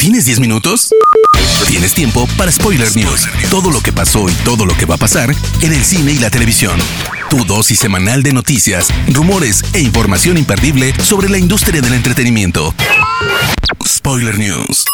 [0.00, 0.90] ¿Tienes 10 minutos?
[1.68, 3.28] Tienes tiempo para Spoiler News.
[3.50, 5.28] Todo lo que pasó y todo lo que va a pasar
[5.60, 6.78] en el cine y la televisión.
[7.28, 12.74] Tu dosis semanal de noticias, rumores e información imperdible sobre la industria del entretenimiento.
[13.86, 14.86] Spoiler News.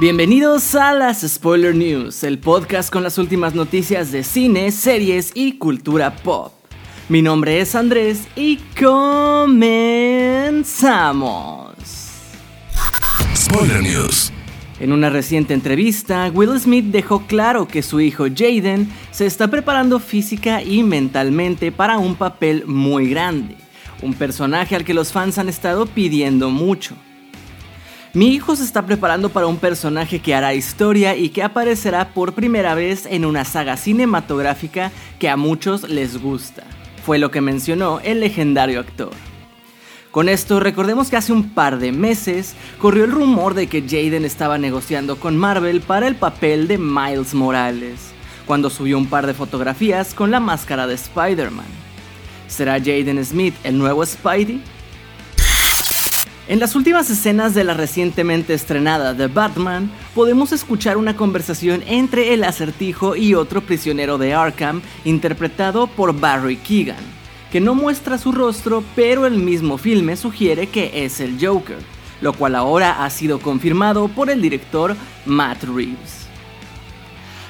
[0.00, 5.58] Bienvenidos a las Spoiler News, el podcast con las últimas noticias de cine, series y
[5.58, 6.54] cultura pop.
[7.10, 11.65] Mi nombre es Andrés y comenzamos.
[13.36, 14.32] Spoiler News.
[14.80, 20.00] En una reciente entrevista, Will Smith dejó claro que su hijo Jaden se está preparando
[20.00, 23.56] física y mentalmente para un papel muy grande,
[24.00, 26.94] un personaje al que los fans han estado pidiendo mucho.
[28.14, 32.32] Mi hijo se está preparando para un personaje que hará historia y que aparecerá por
[32.32, 36.64] primera vez en una saga cinematográfica que a muchos les gusta,
[37.04, 39.12] fue lo que mencionó el legendario actor.
[40.16, 44.24] Con esto, recordemos que hace un par de meses corrió el rumor de que Jaden
[44.24, 48.12] estaba negociando con Marvel para el papel de Miles Morales,
[48.46, 51.66] cuando subió un par de fotografías con la máscara de Spider-Man.
[52.48, 54.62] ¿Será Jaden Smith el nuevo Spidey?
[56.48, 62.32] En las últimas escenas de la recientemente estrenada The Batman, podemos escuchar una conversación entre
[62.32, 67.04] el acertijo y otro prisionero de Arkham, interpretado por Barry Keegan,
[67.56, 71.78] que no muestra su rostro, pero el mismo filme sugiere que es el Joker,
[72.20, 76.26] lo cual ahora ha sido confirmado por el director Matt Reeves.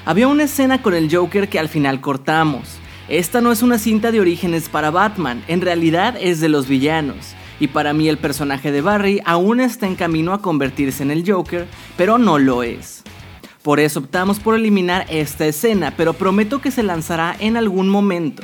[0.05, 2.77] Había una escena con el Joker que al final cortamos.
[3.09, 7.35] Esta no es una cinta de orígenes para Batman, en realidad es de los villanos
[7.59, 11.29] y para mí el personaje de Barry aún está en camino a convertirse en el
[11.29, 13.03] Joker, pero no lo es.
[13.61, 18.41] Por eso optamos por eliminar esta escena, pero prometo que se lanzará en algún momento.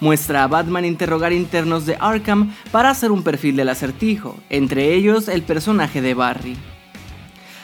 [0.00, 5.28] Muestra a Batman interrogar internos de Arkham para hacer un perfil del acertijo, entre ellos
[5.28, 6.56] el personaje de Barry.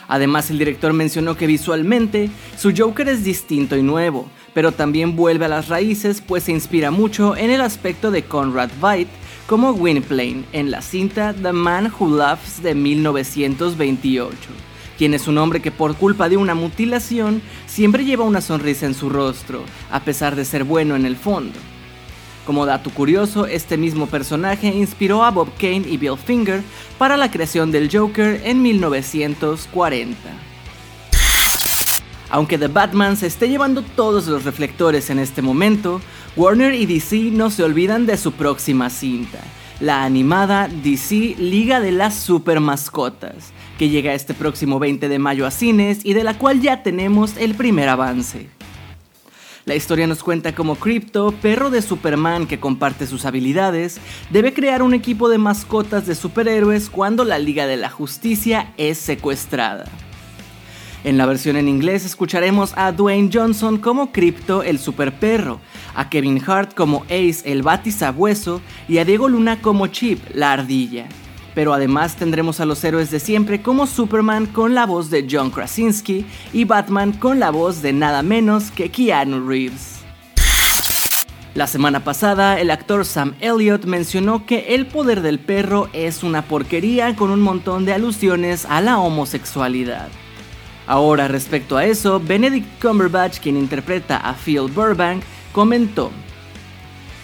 [0.07, 5.45] Además, el director mencionó que visualmente su Joker es distinto y nuevo, pero también vuelve
[5.45, 9.09] a las raíces pues se inspira mucho en el aspecto de Conrad Veidt
[9.47, 14.37] como Gwynplaine en la cinta The Man Who Laughs de 1928,
[14.97, 18.93] quien es un hombre que por culpa de una mutilación siempre lleva una sonrisa en
[18.93, 21.57] su rostro, a pesar de ser bueno en el fondo.
[22.47, 26.63] Como dato curioso, este mismo personaje inspiró a Bob Kane y Bill Finger
[26.97, 30.17] para la creación del Joker en 1940.
[32.29, 35.99] Aunque The Batman se esté llevando todos los reflectores en este momento,
[36.37, 39.39] Warner y DC no se olvidan de su próxima cinta,
[39.81, 45.45] la animada DC Liga de las Super Mascotas, que llega este próximo 20 de mayo
[45.45, 48.56] a cines y de la cual ya tenemos el primer avance.
[49.67, 54.81] La historia nos cuenta cómo Crypto, perro de Superman que comparte sus habilidades, debe crear
[54.81, 59.83] un equipo de mascotas de superhéroes cuando la Liga de la Justicia es secuestrada.
[61.03, 65.59] En la versión en inglés escucharemos a Dwayne Johnson como Crypto el super perro,
[65.95, 71.09] a Kevin Hart como Ace el batisabueso y a Diego Luna como Chip la ardilla.
[71.57, 75.49] Pero además tendremos a los héroes de siempre como Superman con la voz de John
[75.49, 76.23] Krasinski
[76.53, 80.01] y Batman con la voz de nada menos que Keanu Reeves.
[81.55, 86.43] La semana pasada, el actor Sam Elliott mencionó que el poder del perro es una
[86.43, 90.09] porquería con un montón de alusiones a la homosexualidad.
[90.85, 96.11] Ahora, respecto a eso, Benedict Cumberbatch, quien interpreta a Phil Burbank, comentó,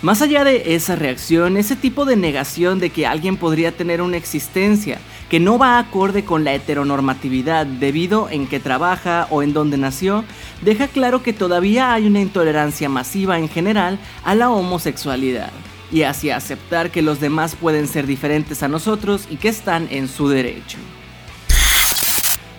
[0.04, 4.18] más allá de esa reacción, ese tipo de negación de que alguien podría tener una
[4.18, 5.00] existencia
[5.30, 10.26] que no va acorde con la heteronormatividad debido en que trabaja o en donde nació,
[10.62, 15.52] deja claro que todavía hay una intolerancia masiva en general a la homosexualidad
[15.90, 20.10] y hacia aceptar que los demás pueden ser diferentes a nosotros y que están en
[20.10, 20.80] su derecho.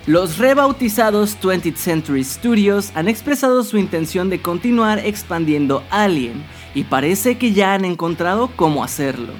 [0.07, 6.43] Los rebautizados 20th Century Studios han expresado su intención de continuar expandiendo Alien
[6.75, 9.33] y parece que ya han encontrado cómo hacerlo.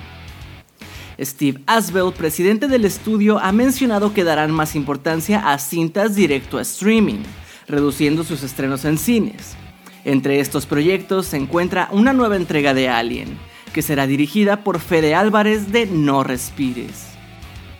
[1.19, 6.61] Steve Asbell, presidente del estudio, ha mencionado que darán más importancia a cintas directo a
[6.61, 7.21] streaming,
[7.67, 9.55] reduciendo sus estrenos en cines.
[10.03, 13.37] Entre estos proyectos se encuentra una nueva entrega de Alien,
[13.73, 17.14] que será dirigida por Fede Álvarez de No Respires.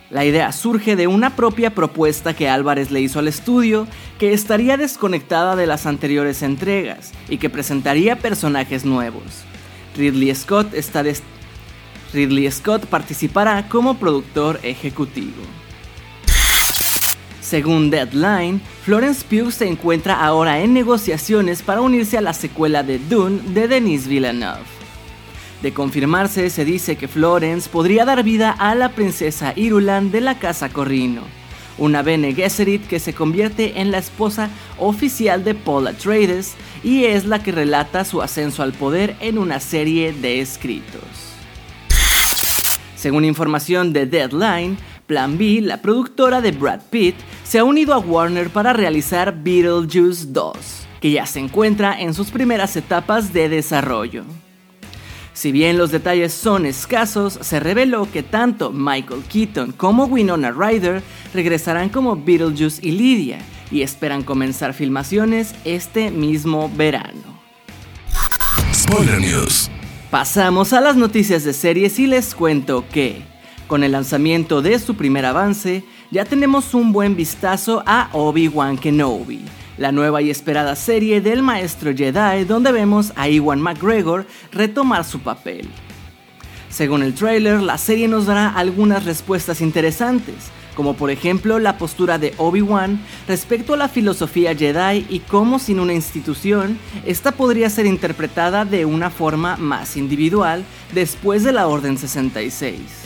[0.08, 3.88] La idea surge de una propia propuesta que Álvarez le hizo al estudio,
[4.18, 9.44] que estaría desconectada de las anteriores entregas y que presentaría personajes nuevos.
[9.96, 11.02] Ridley Scott, está
[12.12, 15.42] Ridley Scott participará como productor ejecutivo.
[17.40, 22.98] Según Deadline, Florence Pugh se encuentra ahora en negociaciones para unirse a la secuela de
[22.98, 24.85] Dune de Denis Villeneuve.
[25.62, 30.38] De confirmarse, se dice que Florence podría dar vida a la princesa Irulan de la
[30.38, 31.22] Casa Corrino,
[31.78, 36.54] una Bene Gesserit que se convierte en la esposa oficial de Paul Atreides
[36.84, 41.00] y es la que relata su ascenso al poder en una serie de escritos.
[42.94, 44.76] Según información de Deadline,
[45.06, 47.14] Plan B, la productora de Brad Pitt,
[47.44, 50.56] se ha unido a Warner para realizar Beetlejuice 2,
[51.00, 54.24] que ya se encuentra en sus primeras etapas de desarrollo.
[55.36, 61.02] Si bien los detalles son escasos, se reveló que tanto Michael Keaton como Winona Ryder
[61.34, 63.40] regresarán como Beetlejuice y Lydia
[63.70, 67.20] y esperan comenzar filmaciones este mismo verano.
[68.72, 69.70] Spoiler News.
[70.10, 73.22] Pasamos a las noticias de series y les cuento que,
[73.66, 79.42] con el lanzamiento de su primer avance, ya tenemos un buen vistazo a Obi-Wan Kenobi
[79.78, 85.20] la nueva y esperada serie del maestro Jedi donde vemos a Iwan McGregor retomar su
[85.20, 85.68] papel.
[86.68, 92.18] Según el trailer, la serie nos dará algunas respuestas interesantes, como por ejemplo la postura
[92.18, 97.86] de Obi-Wan respecto a la filosofía Jedi y cómo sin una institución, esta podría ser
[97.86, 103.05] interpretada de una forma más individual después de la Orden 66.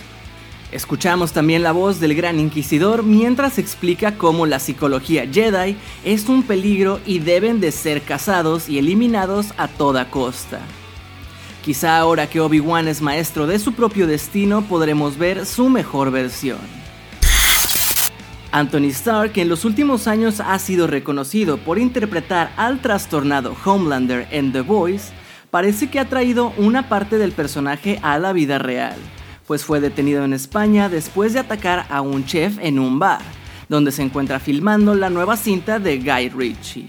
[0.73, 6.45] Escuchamos también la voz del gran inquisidor mientras explica cómo la psicología Jedi es un
[6.45, 10.61] peligro y deben de ser cazados y eliminados a toda costa.
[11.65, 16.61] Quizá ahora que Obi-Wan es maestro de su propio destino podremos ver su mejor versión.
[18.53, 24.53] Anthony Stark en los últimos años ha sido reconocido por interpretar al trastornado Homelander en
[24.53, 25.13] The Voice,
[25.51, 28.97] parece que ha traído una parte del personaje a la vida real
[29.51, 33.21] pues fue detenido en España después de atacar a un chef en un bar,
[33.69, 36.89] donde se encuentra filmando la nueva cinta de Guy Ritchie.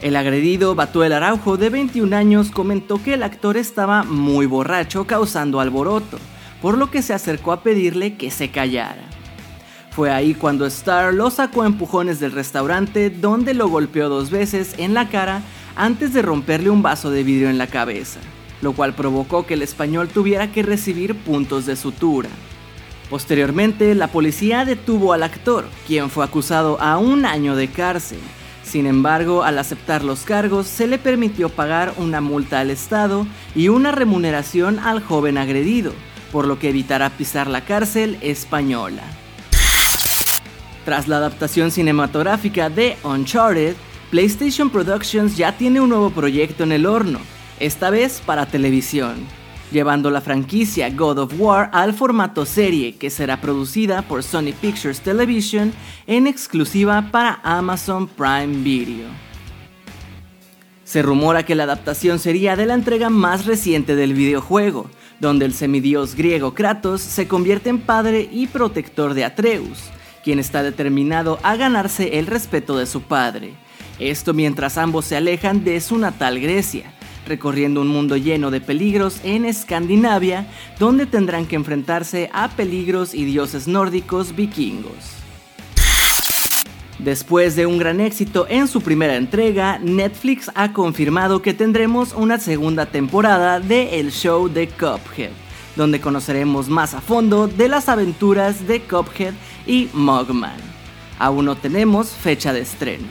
[0.00, 5.60] El agredido Batuel Araujo, de 21 años, comentó que el actor estaba muy borracho causando
[5.60, 6.18] alboroto,
[6.62, 9.04] por lo que se acercó a pedirle que se callara.
[9.90, 14.76] Fue ahí cuando Star lo sacó a empujones del restaurante donde lo golpeó dos veces
[14.78, 15.42] en la cara
[15.76, 18.20] antes de romperle un vaso de vidrio en la cabeza
[18.62, 22.28] lo cual provocó que el español tuviera que recibir puntos de sutura.
[23.10, 28.18] Posteriormente, la policía detuvo al actor, quien fue acusado a un año de cárcel.
[28.64, 33.68] Sin embargo, al aceptar los cargos, se le permitió pagar una multa al Estado y
[33.68, 35.92] una remuneración al joven agredido,
[36.32, 39.02] por lo que evitará pisar la cárcel española.
[40.84, 43.76] Tras la adaptación cinematográfica de Uncharted,
[44.10, 47.20] PlayStation Productions ya tiene un nuevo proyecto en el horno,
[47.60, 49.16] esta vez para televisión,
[49.72, 55.00] llevando la franquicia God of War al formato serie que será producida por Sony Pictures
[55.00, 55.72] Television
[56.06, 59.08] en exclusiva para Amazon Prime Video.
[60.84, 64.88] Se rumora que la adaptación sería de la entrega más reciente del videojuego,
[65.18, 69.90] donde el semidios griego Kratos se convierte en padre y protector de Atreus,
[70.22, 73.54] quien está determinado a ganarse el respeto de su padre.
[73.98, 76.92] Esto mientras ambos se alejan de su natal Grecia,
[77.26, 80.46] recorriendo un mundo lleno de peligros en Escandinavia,
[80.78, 85.16] donde tendrán que enfrentarse a peligros y dioses nórdicos vikingos.
[86.98, 92.38] Después de un gran éxito en su primera entrega, Netflix ha confirmado que tendremos una
[92.38, 95.30] segunda temporada de El Show de Cuphead,
[95.76, 99.34] donde conoceremos más a fondo de las aventuras de Cuphead
[99.66, 100.56] y Mugman.
[101.18, 103.08] Aún no tenemos fecha de estreno.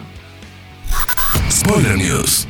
[1.51, 2.47] Spoiler News.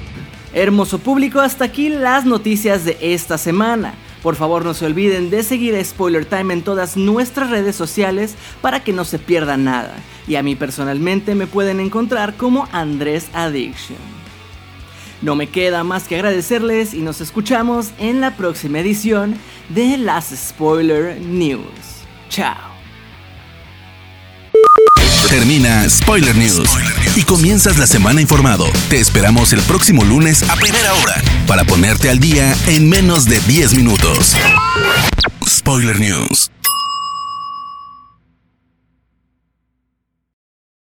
[0.56, 3.94] Hermoso público, hasta aquí las noticias de esta semana.
[4.24, 8.82] Por favor no se olviden de seguir Spoiler Time en todas nuestras redes sociales para
[8.82, 9.94] que no se pierda nada.
[10.30, 13.98] Y a mí personalmente me pueden encontrar como Andrés Addiction.
[15.22, 19.36] No me queda más que agradecerles y nos escuchamos en la próxima edición
[19.68, 21.66] de las Spoiler News.
[22.30, 22.75] Chao.
[25.36, 26.70] Termina Spoiler News
[27.18, 28.72] y comienzas la semana informado.
[28.89, 33.42] Te esperamos el próximo lunes a primera hora para ponerte al día en menos de
[33.42, 34.34] 10 minutos.
[35.46, 36.55] Spoiler News.